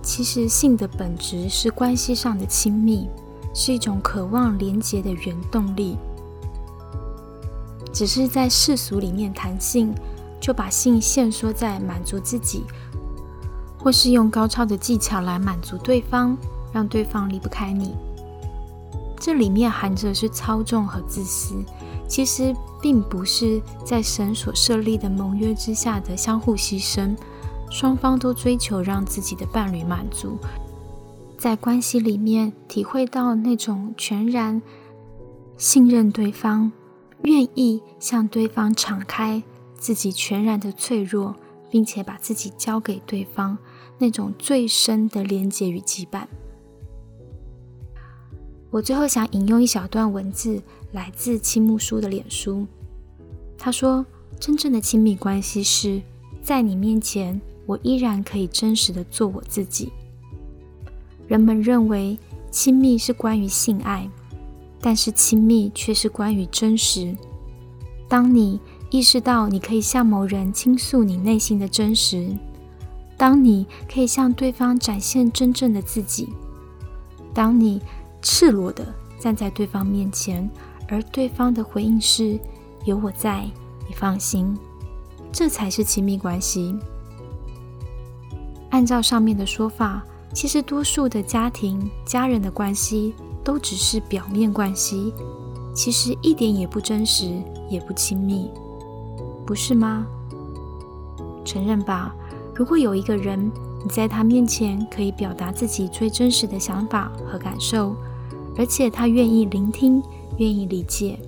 [0.03, 3.09] 其实，性的本质是关系上的亲密，
[3.55, 5.97] 是一种渴望连结的原动力。
[7.93, 9.95] 只是在世俗里面谈性，
[10.41, 12.65] 就把性限缩在满足自己，
[13.79, 16.37] 或是用高超的技巧来满足对方，
[16.73, 17.95] 让对方离不开你。
[19.21, 21.55] 这里面含着是操纵和自私，
[22.09, 27.15] 其实并不是在神所设立的盟约之下的相互牺牲。
[27.73, 30.37] 双方都追求让自己的伴侣满足，
[31.39, 34.61] 在关系里面体会到那种全然
[35.57, 36.71] 信任对方，
[37.23, 39.43] 愿意向对方敞开
[39.75, 41.35] 自己全然的脆弱，
[41.71, 43.57] 并且把自己交给对方，
[43.97, 46.25] 那种最深的连结与羁绊。
[48.71, 50.63] 我最后想引用一小段文字，
[50.93, 52.67] 来自青木书的脸书。
[53.57, 54.05] 他说
[54.39, 56.03] ：“真正的亲密关系是
[56.43, 59.93] 在你面前。”我依然可以真实的做我自己。
[61.29, 62.19] 人们认为
[62.51, 64.09] 亲密是关于性爱，
[64.81, 67.17] 但是亲密却是关于真实。
[68.09, 68.61] 当你
[68.91, 72.37] 意识到你可以向某人倾诉你内心的真实，
[73.17, 76.29] 当你可以向对方展现真正的自己，
[77.33, 77.81] 当你
[78.21, 78.85] 赤裸的
[79.19, 80.51] 站在对方面前，
[80.89, 82.39] 而对方的回应是
[82.85, 83.49] “有我在，
[83.89, 84.55] 你放心”，
[85.33, 86.77] 这才是亲密关系。
[88.73, 90.03] 按照上面的说法，
[90.33, 93.15] 其实多数的家庭、家人的关系
[93.45, 95.13] 都只是表面关系，
[95.75, 98.51] 其实一点也不真实，也不亲密，
[99.47, 100.07] 不是吗？
[101.45, 102.15] 承认吧。
[102.55, 103.53] 如果有一个人，
[103.85, 107.95] 你在他面前可以表达自己最真实的想法和感受，
[108.57, 110.03] 而且他愿意聆听、
[110.39, 111.19] 愿意理解，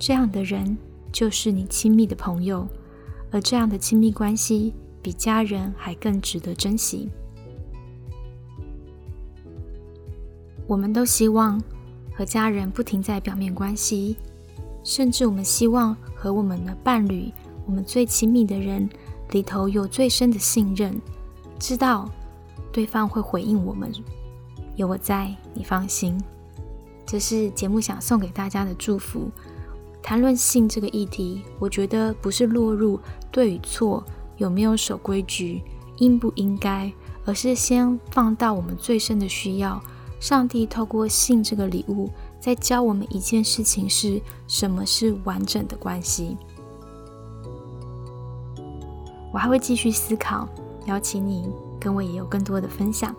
[0.00, 0.76] 这样的人
[1.12, 2.66] 就是你亲密的朋友，
[3.30, 4.74] 而这样的亲密关系。
[5.02, 7.08] 比家人还更值得珍惜。
[10.66, 11.62] 我们都希望
[12.14, 14.16] 和家人不停在表面关系，
[14.84, 17.32] 甚至我们希望和我们的伴侣、
[17.64, 18.88] 我们最亲密的人
[19.30, 21.00] 里头有最深的信任，
[21.58, 22.10] 知道
[22.70, 23.90] 对方会回应我们，
[24.76, 26.22] 有我在，你放心。
[27.06, 29.30] 这是节目想送给大家的祝福。
[30.02, 34.04] 谈论性这个议题，我觉得不是落入对与错。
[34.38, 35.62] 有没有守规矩，
[35.98, 36.92] 应不应该，
[37.24, 39.80] 而是先放到我们最深的需要。
[40.20, 42.10] 上帝透过性这个礼物，
[42.40, 46.36] 在教我们一件事情：是什么是完整的关系。
[49.32, 50.48] 我还会继续思考，
[50.86, 53.14] 邀请你跟我也有更多的分享，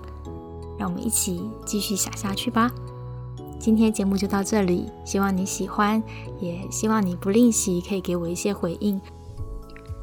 [0.77, 2.69] 让我们一起继续想下去吧。
[3.59, 6.03] 今天节目就到这里，希望你喜欢，
[6.41, 8.99] 也希望你不吝惜可以给我一些回应，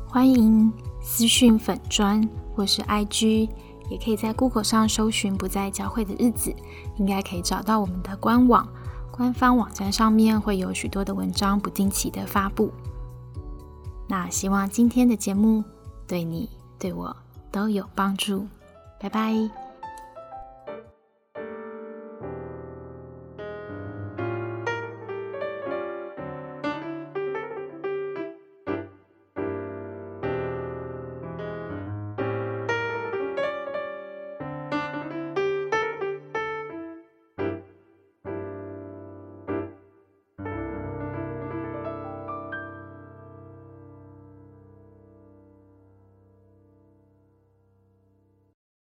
[0.09, 0.73] 欢迎。
[1.09, 3.49] 私讯粉砖或是 IG，
[3.89, 6.53] 也可以在 Google 上搜寻“不在教会的日子”，
[6.99, 8.69] 应该可以找到我们的官网。
[9.13, 12.73] 官方网站上面会有许多的文章不定期的发布。
[14.09, 15.65] 那希望今天的节目
[16.09, 17.17] 对你对我
[17.53, 18.47] 都有帮助。
[19.01, 19.66] 拜拜。